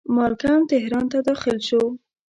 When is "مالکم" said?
0.15-0.59